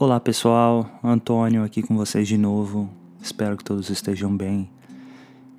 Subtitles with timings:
[0.00, 2.88] Olá pessoal, Antônio aqui com vocês de novo.
[3.20, 4.70] Espero que todos estejam bem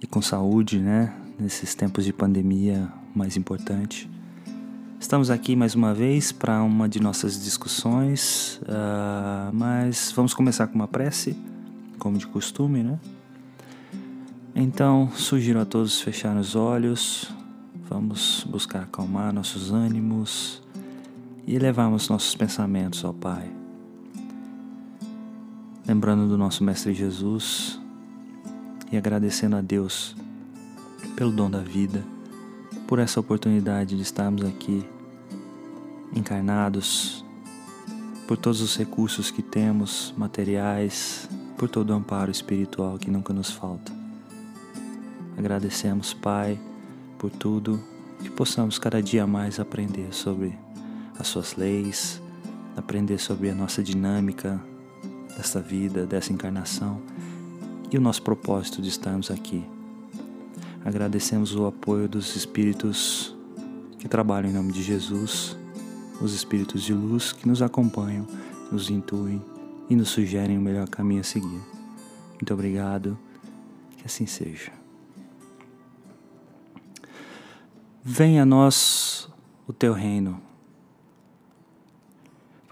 [0.02, 1.14] e com saúde, né?
[1.38, 4.10] Nesses tempos de pandemia, mais importante.
[4.98, 10.76] Estamos aqui mais uma vez para uma de nossas discussões, uh, mas vamos começar com
[10.76, 11.35] uma prece,
[11.98, 12.98] como de costume, né?
[14.55, 17.30] Então, sugiro a todos fecharem os olhos,
[17.90, 20.63] vamos buscar acalmar nossos ânimos
[21.46, 23.59] e elevarmos nossos pensamentos ao Pai
[25.89, 27.79] lembrando do nosso Mestre Jesus
[28.91, 30.15] e agradecendo a Deus
[31.15, 32.05] pelo dom da vida,
[32.85, 34.85] por essa oportunidade de estarmos aqui
[36.15, 37.26] encarnados,
[38.27, 43.49] por todos os recursos que temos, materiais, por todo o amparo espiritual que nunca nos
[43.49, 43.91] falta.
[45.35, 46.59] Agradecemos, Pai,
[47.18, 47.81] por tudo,
[48.20, 50.55] que possamos cada dia mais aprender sobre
[51.18, 52.21] as Suas leis,
[52.77, 54.63] aprender sobre a nossa dinâmica,
[55.35, 57.02] desta vida, dessa encarnação
[57.91, 59.63] e o nosso propósito de estarmos aqui.
[60.84, 63.36] Agradecemos o apoio dos espíritos
[63.98, 65.58] que trabalham em nome de Jesus,
[66.22, 68.28] os espíritos de luz que nos acompanham,
[68.72, 69.41] nos intuem
[69.90, 71.62] e nos sugerem o melhor caminho a seguir.
[72.34, 73.18] Muito obrigado,
[73.97, 74.72] que assim seja.
[78.03, 79.30] Venha a nós
[79.68, 80.41] o teu reino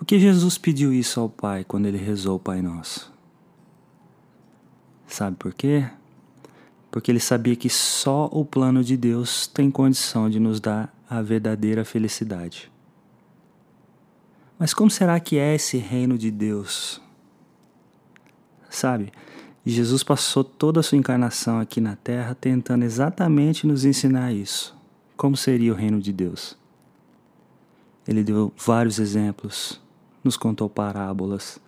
[0.08, 3.12] que Jesus pediu isso ao Pai quando ele rezou o Pai Nosso?
[5.06, 5.86] Sabe por quê?
[6.90, 11.22] Porque ele sabia que só o plano de Deus tem condição de nos dar a
[11.22, 12.72] verdadeira felicidade.
[14.58, 17.02] Mas como será que é esse reino de Deus?
[18.70, 19.12] Sabe,
[19.66, 24.74] Jesus passou toda a sua encarnação aqui na Terra tentando exatamente nos ensinar isso.
[25.18, 26.58] Como seria o reino de Deus?
[28.08, 29.86] Ele deu vários exemplos
[30.28, 31.60] nos contou parábolas,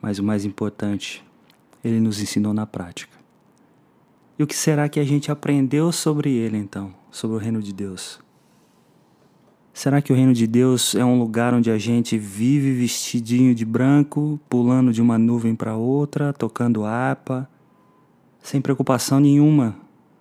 [0.00, 1.22] mas o mais importante,
[1.84, 3.16] ele nos ensinou na prática.
[4.38, 7.72] E o que será que a gente aprendeu sobre ele então, sobre o reino de
[7.72, 8.18] Deus?
[9.74, 13.64] Será que o reino de Deus é um lugar onde a gente vive vestidinho de
[13.64, 17.48] branco, pulando de uma nuvem para outra, tocando harpa,
[18.42, 19.76] sem preocupação nenhuma,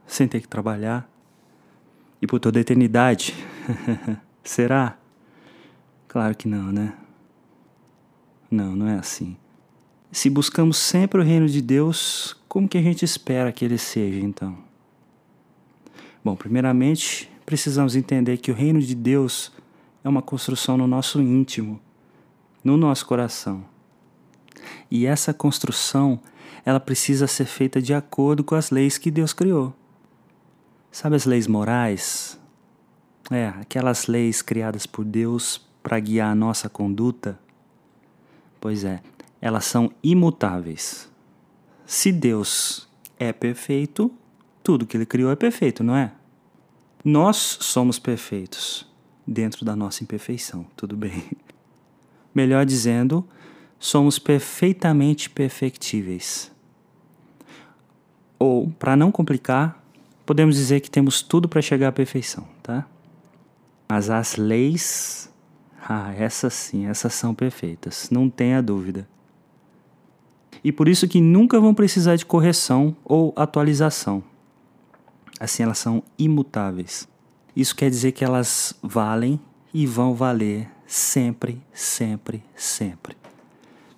[0.06, 1.10] sem ter que trabalhar?
[2.22, 3.34] E por toda a eternidade?
[4.44, 4.98] Será?
[6.08, 6.94] Claro que não, né?
[8.52, 9.38] Não, não é assim.
[10.12, 14.20] Se buscamos sempre o reino de Deus, como que a gente espera que ele seja
[14.20, 14.58] então?
[16.22, 19.54] Bom, primeiramente, precisamos entender que o reino de Deus
[20.04, 21.80] é uma construção no nosso íntimo,
[22.62, 23.64] no nosso coração.
[24.92, 26.20] E essa construção,
[26.66, 29.74] ela precisa ser feita de acordo com as leis que Deus criou.
[30.92, 32.38] Sabe as leis morais?
[33.32, 37.40] É, aquelas leis criadas por Deus para guiar a nossa conduta
[38.62, 39.02] Pois é,
[39.42, 41.12] elas são imutáveis.
[41.84, 42.88] Se Deus
[43.20, 44.14] é perfeito,
[44.64, 46.12] tudo que ele criou é perfeito, não é?
[47.04, 48.88] Nós somos perfeitos
[49.26, 51.24] dentro da nossa imperfeição, tudo bem.
[52.36, 53.28] Melhor dizendo,
[53.80, 56.52] somos perfeitamente perfectíveis.
[58.38, 59.84] Ou, para não complicar,
[60.24, 62.88] podemos dizer que temos tudo para chegar à perfeição, tá?
[63.90, 65.31] Mas as leis
[65.88, 69.08] ah, essas sim, essas são perfeitas, não tenha dúvida.
[70.64, 74.24] E por isso que nunca vão precisar de correção ou atualização.
[75.40, 77.08] Assim elas são imutáveis.
[77.56, 79.40] Isso quer dizer que elas valem
[79.74, 83.18] e vão valer sempre, sempre, sempre.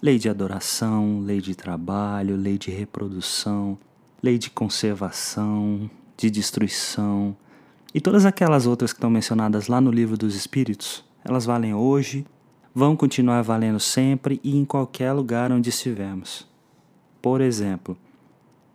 [0.02, 3.78] Lei de adoração, lei de trabalho, lei de reprodução,
[4.22, 7.36] lei de conservação, de destruição
[7.94, 12.26] e todas aquelas outras que estão mencionadas lá no livro dos Espíritos elas valem hoje,
[12.74, 16.48] vão continuar valendo sempre e em qualquer lugar onde estivermos.
[17.22, 17.98] Por exemplo,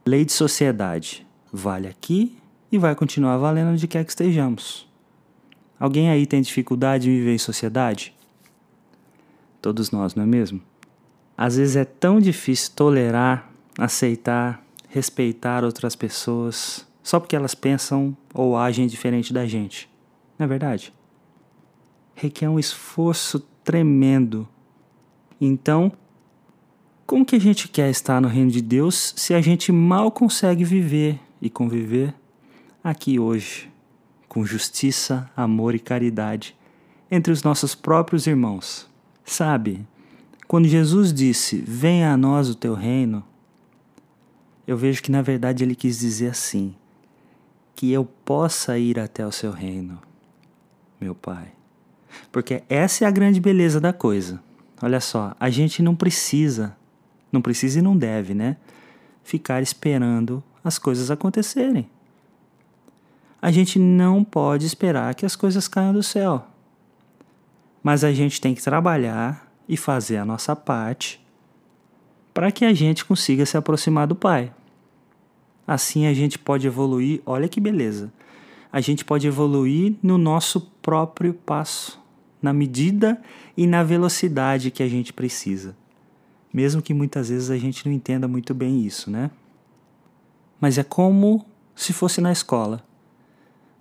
[0.06, 2.38] lei de sociedade vale aqui
[2.70, 4.88] e vai continuar valendo onde quer que estejamos.
[5.78, 8.14] Alguém aí tem dificuldade em viver em sociedade?
[9.60, 10.60] Todos nós, não é mesmo?
[11.36, 18.56] Às vezes é tão difícil tolerar, aceitar, respeitar outras pessoas só porque elas pensam ou
[18.56, 19.88] agem diferente da gente.
[20.38, 20.92] Não é verdade?
[22.18, 24.46] Requer um esforço tremendo.
[25.40, 25.92] Então,
[27.06, 30.64] como que a gente quer estar no reino de Deus se a gente mal consegue
[30.64, 32.12] viver e conviver
[32.82, 33.70] aqui hoje,
[34.28, 36.56] com justiça, amor e caridade
[37.08, 38.88] entre os nossos próprios irmãos?
[39.24, 39.86] Sabe,
[40.48, 43.24] quando Jesus disse: Venha a nós o teu reino,
[44.66, 46.74] eu vejo que na verdade ele quis dizer assim:
[47.76, 50.00] que eu possa ir até o seu reino,
[51.00, 51.57] meu Pai.
[52.30, 54.40] Porque essa é a grande beleza da coisa.
[54.82, 56.76] olha só, a gente não precisa,
[57.32, 58.56] não precisa e não deve, né?
[59.24, 61.88] Ficar esperando as coisas acontecerem.
[63.40, 66.46] A gente não pode esperar que as coisas caiam do céu.
[67.82, 71.20] Mas a gente tem que trabalhar e fazer a nossa parte
[72.34, 74.52] para que a gente consiga se aproximar do Pai.
[75.66, 78.12] Assim a gente pode evoluir, olha que beleza.
[78.72, 82.00] A gente pode evoluir no nosso próprio passo,
[82.40, 83.20] na medida
[83.56, 85.76] e na velocidade que a gente precisa.
[86.52, 89.30] Mesmo que muitas vezes a gente não entenda muito bem isso, né?
[90.60, 91.44] Mas é como
[91.74, 92.84] se fosse na escola.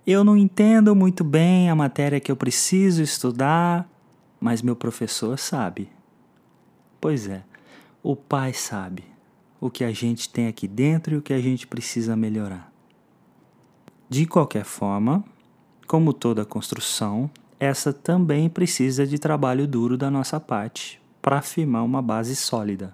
[0.06, 3.90] Eu não entendo muito bem a matéria que eu preciso estudar,
[4.40, 5.90] mas meu professor sabe.
[7.02, 7.44] Pois é,
[8.02, 9.04] o pai sabe
[9.60, 12.72] o que a gente tem aqui dentro e o que a gente precisa melhorar.
[14.10, 15.24] De qualquer forma,
[15.88, 22.02] como toda construção, essa também precisa de trabalho duro da nossa parte para afirmar uma
[22.02, 22.94] base sólida.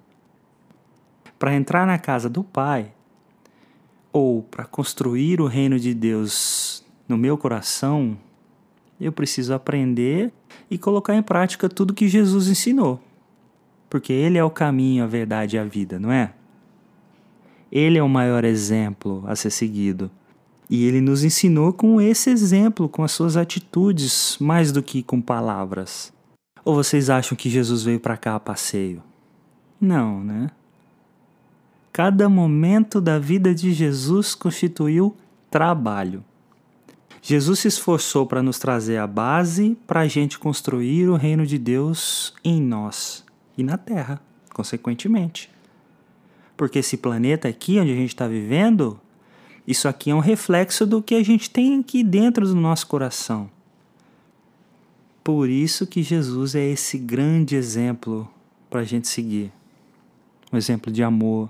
[1.37, 2.91] Para entrar na casa do Pai,
[4.13, 8.17] ou para construir o reino de Deus no meu coração,
[9.01, 10.31] eu preciso aprender
[10.69, 13.01] e colocar em prática tudo que Jesus ensinou.
[13.89, 16.33] Porque Ele é o caminho, a verdade e a vida, não é?
[17.71, 20.09] Ele é o maior exemplo a ser seguido.
[20.69, 25.21] E ele nos ensinou com esse exemplo, com as suas atitudes, mais do que com
[25.21, 26.11] palavras.
[26.65, 29.03] Ou vocês acham que Jesus veio para cá a passeio?
[29.79, 30.49] Não, né?
[31.91, 35.15] Cada momento da vida de Jesus constituiu
[35.51, 36.23] trabalho.
[37.21, 41.57] Jesus se esforçou para nos trazer a base para a gente construir o reino de
[41.57, 43.23] Deus em nós
[43.57, 44.21] e na Terra,
[44.53, 45.49] consequentemente.
[46.57, 48.99] Porque esse planeta aqui onde a gente está vivendo,
[49.65, 53.49] isso aqui é um reflexo do que a gente tem aqui dentro do nosso coração.
[55.23, 58.29] Por isso que Jesus é esse grande exemplo
[58.69, 59.53] para a gente seguir.
[60.51, 61.49] Um exemplo de amor,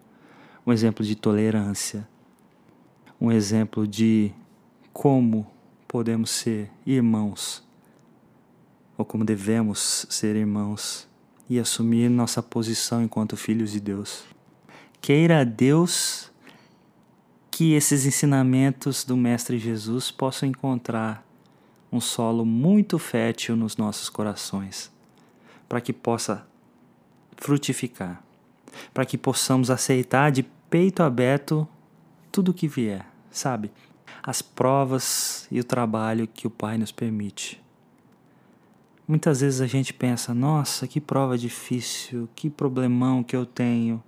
[0.66, 2.08] um exemplo de tolerância,
[3.20, 4.32] um exemplo de
[4.94, 5.48] como
[5.88, 7.64] podemos ser irmãos,
[8.96, 11.08] ou como devemos ser irmãos,
[11.50, 14.24] e assumir nossa posição enquanto filhos de Deus.
[15.02, 16.32] Queira Deus
[17.54, 21.24] que esses ensinamentos do Mestre Jesus possam encontrar
[21.92, 24.92] um solo muito fértil nos nossos corações,
[25.70, 26.48] para que possa
[27.38, 28.24] frutificar,
[28.92, 31.68] para que possamos aceitar de peito aberto
[32.32, 33.72] tudo o que vier, sabe?
[34.24, 37.62] as provas e o trabalho que o Pai nos permite.
[39.06, 44.02] Muitas vezes a gente pensa: nossa, que prova difícil, que problemão que eu tenho.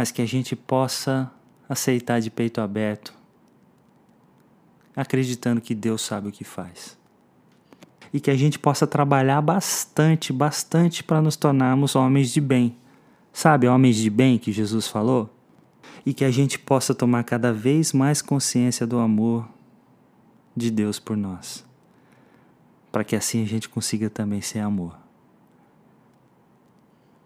[0.00, 1.30] Mas que a gente possa
[1.68, 3.12] aceitar de peito aberto,
[4.96, 6.96] acreditando que Deus sabe o que faz.
[8.10, 12.78] E que a gente possa trabalhar bastante, bastante para nos tornarmos homens de bem.
[13.30, 15.28] Sabe, homens de bem que Jesus falou?
[16.06, 19.46] e que a gente possa tomar cada vez mais consciência do amor
[20.56, 21.62] de Deus por nós,
[22.90, 24.98] para que assim a gente consiga também ser amor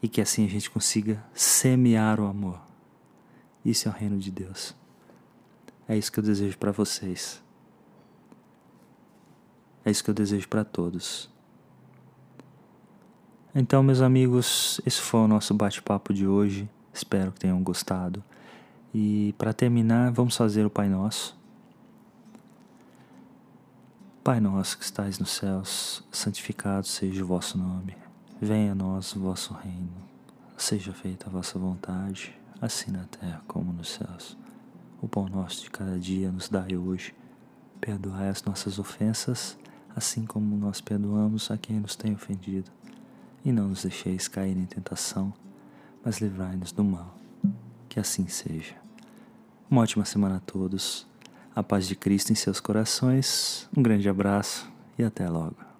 [0.04, 2.63] e que assim a gente consiga semear o amor.
[3.64, 4.74] Isso é o reino de Deus.
[5.88, 7.42] É isso que eu desejo para vocês.
[9.84, 11.30] É isso que eu desejo para todos.
[13.54, 16.68] Então, meus amigos, esse foi o nosso bate-papo de hoje.
[16.92, 18.22] Espero que tenham gostado.
[18.92, 21.36] E para terminar, vamos fazer o Pai Nosso.
[24.24, 27.94] Pai nosso que estais nos céus, santificado seja o vosso nome.
[28.40, 29.92] Venha a nós o vosso reino.
[30.56, 34.36] Seja feita a vossa vontade, assim na terra como nos céus.
[35.02, 37.14] O pão nosso de cada dia nos dai hoje.
[37.78, 39.58] Perdoai as nossas ofensas,
[39.94, 42.70] assim como nós perdoamos a quem nos tem ofendido.
[43.44, 45.32] E não nos deixeis cair em tentação,
[46.02, 47.14] mas livrai-nos do mal.
[47.88, 48.74] Que assim seja.
[49.70, 51.06] Uma ótima semana a todos.
[51.54, 53.68] A paz de Cristo em seus corações.
[53.76, 54.66] Um grande abraço
[54.98, 55.73] e até logo.